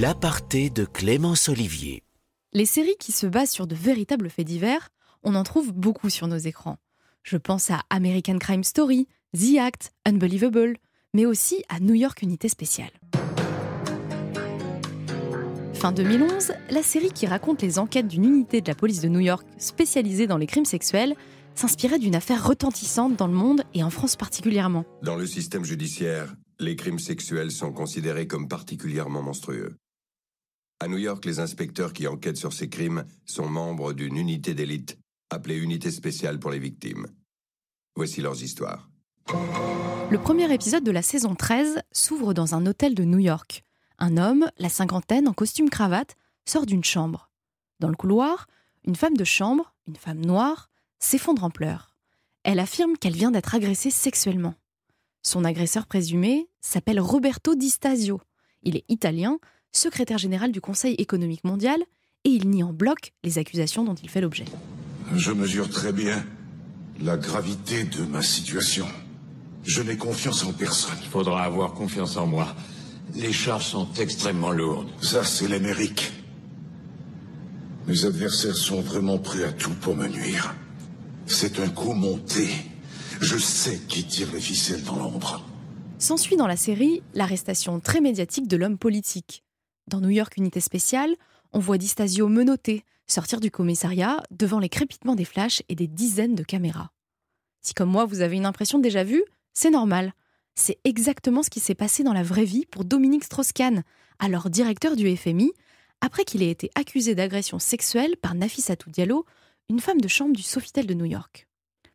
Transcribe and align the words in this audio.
L'aparté 0.00 0.70
de 0.70 0.84
Clémence 0.84 1.48
Olivier. 1.48 2.04
Les 2.52 2.66
séries 2.66 2.94
qui 3.00 3.10
se 3.10 3.26
basent 3.26 3.50
sur 3.50 3.66
de 3.66 3.74
véritables 3.74 4.30
faits 4.30 4.46
divers, 4.46 4.90
on 5.24 5.34
en 5.34 5.42
trouve 5.42 5.72
beaucoup 5.72 6.08
sur 6.08 6.28
nos 6.28 6.36
écrans. 6.36 6.76
Je 7.24 7.36
pense 7.36 7.72
à 7.72 7.80
American 7.90 8.38
Crime 8.38 8.62
Story, 8.62 9.08
The 9.36 9.58
Act, 9.58 9.90
Unbelievable, 10.06 10.76
mais 11.14 11.26
aussi 11.26 11.64
à 11.68 11.80
New 11.80 11.94
York 11.94 12.22
Unité 12.22 12.48
Spéciale. 12.48 12.92
Fin 15.72 15.90
2011, 15.90 16.52
la 16.70 16.84
série 16.84 17.10
qui 17.10 17.26
raconte 17.26 17.60
les 17.62 17.80
enquêtes 17.80 18.06
d'une 18.06 18.24
unité 18.24 18.60
de 18.60 18.68
la 18.68 18.76
police 18.76 19.00
de 19.00 19.08
New 19.08 19.18
York 19.18 19.44
spécialisée 19.58 20.28
dans 20.28 20.38
les 20.38 20.46
crimes 20.46 20.64
sexuels 20.64 21.16
s'inspirait 21.56 21.98
d'une 21.98 22.14
affaire 22.14 22.46
retentissante 22.46 23.16
dans 23.16 23.26
le 23.26 23.34
monde 23.34 23.64
et 23.74 23.82
en 23.82 23.90
France 23.90 24.14
particulièrement. 24.14 24.84
Dans 25.02 25.16
le 25.16 25.26
système 25.26 25.64
judiciaire, 25.64 26.36
les 26.60 26.76
crimes 26.76 27.00
sexuels 27.00 27.50
sont 27.50 27.72
considérés 27.72 28.28
comme 28.28 28.46
particulièrement 28.46 29.22
monstrueux. 29.22 29.76
À 30.80 30.86
New 30.86 30.98
York, 30.98 31.24
les 31.24 31.40
inspecteurs 31.40 31.92
qui 31.92 32.06
enquêtent 32.06 32.36
sur 32.36 32.52
ces 32.52 32.68
crimes 32.68 33.04
sont 33.26 33.48
membres 33.48 33.92
d'une 33.92 34.16
unité 34.16 34.54
d'élite 34.54 34.96
appelée 35.28 35.56
Unité 35.56 35.90
spéciale 35.90 36.38
pour 36.38 36.52
les 36.52 36.60
victimes. 36.60 37.08
Voici 37.96 38.20
leurs 38.20 38.40
histoires. 38.44 38.88
Le 40.08 40.18
premier 40.18 40.52
épisode 40.54 40.84
de 40.84 40.92
la 40.92 41.02
saison 41.02 41.34
13 41.34 41.80
s'ouvre 41.90 42.32
dans 42.32 42.54
un 42.54 42.64
hôtel 42.64 42.94
de 42.94 43.02
New 43.02 43.18
York. 43.18 43.64
Un 43.98 44.16
homme, 44.16 44.48
la 44.58 44.68
cinquantaine, 44.68 45.26
en 45.26 45.32
costume 45.32 45.68
cravate, 45.68 46.16
sort 46.46 46.64
d'une 46.64 46.84
chambre. 46.84 47.28
Dans 47.80 47.88
le 47.88 47.96
couloir, 47.96 48.46
une 48.86 48.96
femme 48.96 49.16
de 49.16 49.24
chambre, 49.24 49.74
une 49.88 49.96
femme 49.96 50.24
noire, 50.24 50.70
s'effondre 51.00 51.42
en 51.42 51.50
pleurs. 51.50 51.96
Elle 52.44 52.60
affirme 52.60 52.96
qu'elle 52.96 53.16
vient 53.16 53.32
d'être 53.32 53.56
agressée 53.56 53.90
sexuellement. 53.90 54.54
Son 55.22 55.44
agresseur 55.44 55.86
présumé 55.86 56.48
s'appelle 56.60 57.00
Roberto 57.00 57.56
Di 57.56 57.68
Stasio. 57.68 58.20
Il 58.62 58.76
est 58.76 58.84
italien, 58.88 59.40
secrétaire 59.72 60.18
général 60.18 60.52
du 60.52 60.60
Conseil 60.60 60.94
économique 60.94 61.44
mondial, 61.44 61.80
et 62.24 62.30
il 62.30 62.48
nie 62.48 62.62
en 62.62 62.72
bloc 62.72 63.12
les 63.24 63.38
accusations 63.38 63.84
dont 63.84 63.94
il 63.94 64.08
fait 64.08 64.20
l'objet. 64.20 64.44
Je 65.14 65.32
mesure 65.32 65.68
très 65.70 65.92
bien 65.92 66.24
la 67.00 67.16
gravité 67.16 67.84
de 67.84 68.04
ma 68.04 68.22
situation. 68.22 68.86
Je 69.64 69.82
n'ai 69.82 69.96
confiance 69.96 70.44
en 70.44 70.52
personne. 70.52 70.96
Il 71.02 71.08
faudra 71.08 71.44
avoir 71.44 71.74
confiance 71.74 72.16
en 72.16 72.26
moi. 72.26 72.54
Les 73.14 73.32
charges 73.32 73.66
sont 73.66 73.88
extrêmement 73.98 74.50
lourdes. 74.50 74.88
Ça, 75.00 75.24
c'est 75.24 75.48
l'Amérique. 75.48 76.12
Mes 77.86 78.04
adversaires 78.04 78.56
sont 78.56 78.80
vraiment 78.80 79.18
prêts 79.18 79.44
à 79.44 79.52
tout 79.52 79.74
pour 79.80 79.96
me 79.96 80.08
nuire. 80.08 80.54
C'est 81.26 81.60
un 81.60 81.68
coup 81.68 81.94
monté. 81.94 82.48
Je 83.20 83.36
sais 83.38 83.80
qui 83.88 84.04
tire 84.04 84.28
les 84.32 84.40
ficelles 84.40 84.82
dans 84.84 84.96
l'ombre. 84.96 85.44
S'ensuit 85.98 86.36
dans 86.36 86.46
la 86.46 86.56
série 86.56 87.02
l'arrestation 87.14 87.80
très 87.80 88.00
médiatique 88.00 88.46
de 88.46 88.56
l'homme 88.56 88.78
politique. 88.78 89.42
Dans 89.88 90.00
New 90.00 90.10
York 90.10 90.36
Unité 90.36 90.60
Spéciale, 90.60 91.14
on 91.52 91.58
voit 91.58 91.78
Distasio 91.78 92.28
menotté, 92.28 92.84
sortir 93.06 93.40
du 93.40 93.50
commissariat 93.50 94.22
devant 94.30 94.58
les 94.58 94.68
crépitements 94.68 95.14
des 95.14 95.24
flashs 95.24 95.62
et 95.68 95.74
des 95.74 95.86
dizaines 95.86 96.34
de 96.34 96.44
caméras. 96.44 96.92
Si 97.62 97.74
comme 97.74 97.90
moi 97.90 98.04
vous 98.04 98.20
avez 98.20 98.36
une 98.36 98.46
impression 98.46 98.78
déjà 98.78 99.02
vue, 99.02 99.24
c'est 99.54 99.70
normal. 99.70 100.12
C'est 100.54 100.78
exactement 100.84 101.42
ce 101.42 101.50
qui 101.50 101.60
s'est 101.60 101.74
passé 101.74 102.04
dans 102.04 102.12
la 102.12 102.22
vraie 102.22 102.44
vie 102.44 102.66
pour 102.66 102.84
Dominique 102.84 103.24
Strauss-Kahn, 103.24 103.82
alors 104.18 104.50
directeur 104.50 104.94
du 104.94 105.16
FMI, 105.16 105.52
après 106.00 106.24
qu'il 106.24 106.42
ait 106.42 106.50
été 106.50 106.70
accusé 106.74 107.14
d'agression 107.14 107.58
sexuelle 107.58 108.16
par 108.16 108.34
Nafissatou 108.34 108.90
Diallo, 108.90 109.24
une 109.68 109.80
femme 109.80 110.00
de 110.00 110.08
chambre 110.08 110.36
du 110.36 110.42
Sofitel 110.42 110.86
de 110.86 110.94
New 110.94 111.06
York. 111.06 111.48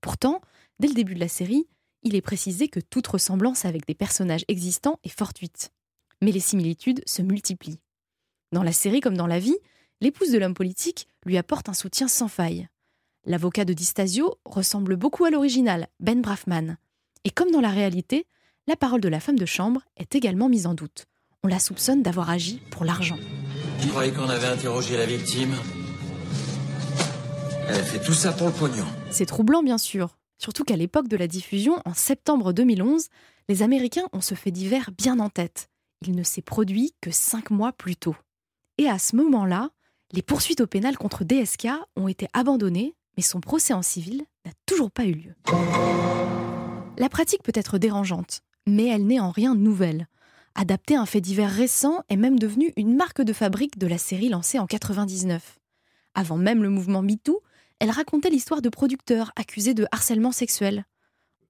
Pourtant, 0.00 0.40
Dès 0.80 0.88
le 0.88 0.94
début 0.94 1.14
de 1.14 1.20
la 1.20 1.28
série, 1.28 1.68
il 2.02 2.14
est 2.14 2.22
précisé 2.22 2.68
que 2.68 2.80
toute 2.80 3.06
ressemblance 3.06 3.66
avec 3.66 3.86
des 3.86 3.94
personnages 3.94 4.46
existants 4.48 4.98
est 5.04 5.14
fortuite. 5.14 5.72
Mais 6.22 6.32
les 6.32 6.40
similitudes 6.40 7.02
se 7.06 7.22
multiplient. 7.22 7.80
Dans 8.52 8.62
la 8.62 8.72
série 8.72 9.00
comme 9.00 9.16
dans 9.16 9.26
la 9.26 9.38
vie, 9.38 9.56
l'épouse 10.00 10.30
de 10.30 10.38
l'homme 10.38 10.54
politique 10.54 11.08
lui 11.24 11.36
apporte 11.38 11.68
un 11.68 11.74
soutien 11.74 12.08
sans 12.08 12.28
faille. 12.28 12.68
L'avocat 13.24 13.64
de 13.64 13.72
Distasio 13.72 14.38
ressemble 14.44 14.96
beaucoup 14.96 15.24
à 15.24 15.30
l'original, 15.30 15.88
Ben 16.00 16.20
Brafman. 16.20 16.76
Et 17.24 17.30
comme 17.30 17.50
dans 17.50 17.60
la 17.60 17.70
réalité, 17.70 18.26
la 18.66 18.76
parole 18.76 19.00
de 19.00 19.08
la 19.08 19.20
femme 19.20 19.38
de 19.38 19.46
chambre 19.46 19.82
est 19.96 20.14
également 20.14 20.48
mise 20.48 20.66
en 20.66 20.74
doute. 20.74 21.06
On 21.42 21.48
la 21.48 21.58
soupçonne 21.58 22.02
d'avoir 22.02 22.30
agi 22.30 22.60
pour 22.70 22.84
l'argent. 22.84 23.18
Je 23.80 23.88
croyais 23.88 24.12
qu'on 24.12 24.28
avait 24.28 24.48
interrogé 24.48 24.96
la 24.96 25.06
victime? 25.06 25.54
Elle 27.68 27.76
a 27.76 27.82
fait 27.82 28.04
tout 28.04 28.12
ça 28.12 28.32
pour 28.32 28.48
le 28.48 28.52
pognon. 28.52 28.86
C'est 29.10 29.26
troublant, 29.26 29.62
bien 29.62 29.78
sûr, 29.78 30.16
Surtout 30.40 30.64
qu'à 30.64 30.76
l'époque 30.76 31.06
de 31.06 31.18
la 31.18 31.26
diffusion, 31.28 31.82
en 31.84 31.92
septembre 31.92 32.54
2011, 32.54 33.08
les 33.50 33.62
Américains 33.62 34.08
ont 34.14 34.22
ce 34.22 34.34
fait 34.34 34.50
divers 34.50 34.90
bien 34.96 35.20
en 35.20 35.28
tête. 35.28 35.68
Il 36.06 36.14
ne 36.14 36.22
s'est 36.22 36.42
produit 36.42 36.94
que 37.00 37.10
cinq 37.10 37.50
mois 37.50 37.72
plus 37.72 37.96
tôt. 37.96 38.16
Et 38.78 38.88
à 38.88 38.98
ce 38.98 39.16
moment-là, 39.16 39.70
les 40.12 40.22
poursuites 40.22 40.62
au 40.62 40.66
pénal 40.66 40.96
contre 40.96 41.24
DSK 41.24 41.68
ont 41.96 42.08
été 42.08 42.26
abandonnées, 42.32 42.94
mais 43.16 43.22
son 43.22 43.40
procès 43.40 43.74
en 43.74 43.82
civil 43.82 44.24
n'a 44.46 44.52
toujours 44.64 44.90
pas 44.90 45.04
eu 45.04 45.12
lieu. 45.12 45.34
La 46.96 47.08
pratique 47.08 47.42
peut 47.42 47.52
être 47.54 47.78
dérangeante, 47.78 48.40
mais 48.66 48.86
elle 48.86 49.06
n'est 49.06 49.20
en 49.20 49.30
rien 49.30 49.54
nouvelle. 49.54 50.08
Adapter 50.54 50.96
un 50.96 51.06
fait 51.06 51.20
divers 51.20 51.50
récent 51.50 52.02
est 52.08 52.16
même 52.16 52.38
devenu 52.38 52.72
une 52.76 52.96
marque 52.96 53.22
de 53.22 53.32
fabrique 53.32 53.78
de 53.78 53.86
la 53.86 53.98
série 53.98 54.30
lancée 54.30 54.58
en 54.58 54.66
99. 54.66 55.58
Avant 56.14 56.36
même 56.36 56.62
le 56.62 56.70
mouvement 56.70 57.02
MeToo, 57.02 57.42
elle 57.78 57.90
racontait 57.90 58.30
l'histoire 58.30 58.62
de 58.62 58.68
producteurs 58.68 59.32
accusés 59.36 59.74
de 59.74 59.86
harcèlement 59.92 60.32
sexuel. 60.32 60.84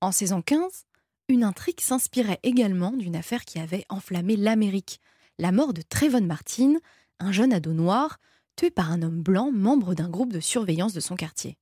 En 0.00 0.12
saison 0.12 0.43
15, 0.43 0.87
une 1.30 1.44
intrigue 1.44 1.80
s'inspirait 1.80 2.41
également 2.42 2.91
d'une 2.91 3.16
affaire 3.16 3.44
qui 3.44 3.58
avait 3.58 3.86
enflammé 3.88 4.36
l'Amérique, 4.36 5.00
la 5.38 5.52
mort 5.52 5.72
de 5.72 5.80
Trayvon 5.82 6.22
Martin, 6.22 6.74
un 7.20 7.32
jeune 7.32 7.52
ado 7.52 7.72
noir, 7.72 8.18
tué 8.56 8.70
par 8.70 8.91
un 8.91 9.02
homme 9.02 9.22
blanc 9.22 9.50
membre 9.52 9.94
d'un 9.94 10.08
groupe 10.08 10.32
de 10.32 10.40
surveillance 10.40 10.92
de 10.92 11.00
son 11.00 11.16
quartier. 11.16 11.56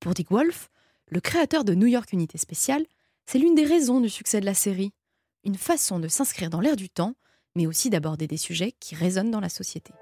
Pour 0.00 0.12
Dick 0.12 0.30
Wolf, 0.30 0.70
le 1.06 1.20
créateur 1.20 1.64
de 1.64 1.74
New 1.74 1.86
York 1.86 2.12
Unité 2.12 2.36
Spéciale, 2.36 2.84
c'est 3.26 3.38
l'une 3.38 3.54
des 3.54 3.64
raisons 3.64 4.00
du 4.00 4.08
succès 4.08 4.40
de 4.40 4.46
la 4.46 4.54
série, 4.54 4.92
une 5.44 5.56
façon 5.56 6.00
de 6.00 6.08
s'inscrire 6.08 6.50
dans 6.50 6.60
l'air 6.60 6.76
du 6.76 6.90
temps, 6.90 7.14
mais 7.54 7.66
aussi 7.66 7.90
d'aborder 7.90 8.26
des 8.26 8.36
sujets 8.36 8.72
qui 8.72 8.94
résonnent 8.94 9.30
dans 9.30 9.40
la 9.40 9.48
société. 9.48 9.92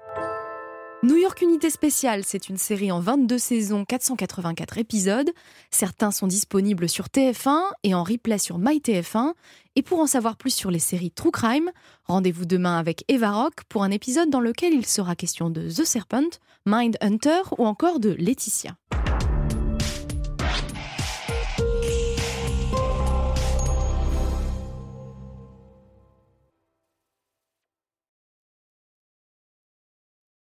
New 1.01 1.15
York 1.15 1.41
Unité 1.41 1.69
Spéciale, 1.69 2.25
c'est 2.25 2.49
une 2.49 2.57
série 2.57 2.91
en 2.91 2.99
22 2.99 3.37
saisons, 3.37 3.85
484 3.85 4.79
épisodes. 4.79 5.29
Certains 5.71 6.11
sont 6.11 6.27
disponibles 6.27 6.89
sur 6.89 7.05
TF1 7.05 7.61
et 7.83 7.93
en 7.93 8.03
replay 8.03 8.37
sur 8.37 8.59
MyTF1. 8.59 9.31
Et 9.77 9.81
pour 9.81 9.99
en 9.99 10.07
savoir 10.07 10.35
plus 10.35 10.53
sur 10.53 10.71
les 10.71 10.79
séries 10.79 11.11
True 11.11 11.31
Crime, 11.31 11.71
rendez-vous 12.03 12.45
demain 12.45 12.77
avec 12.77 13.05
Eva 13.07 13.31
Rock 13.31 13.63
pour 13.69 13.83
un 13.83 13.91
épisode 13.91 14.29
dans 14.29 14.41
lequel 14.41 14.73
il 14.73 14.85
sera 14.85 15.15
question 15.15 15.49
de 15.49 15.69
The 15.69 15.85
Serpent, 15.85 16.37
Mind 16.65 16.97
Hunter 16.99 17.43
ou 17.57 17.65
encore 17.65 18.01
de 18.01 18.09
Laetitia. 18.19 18.75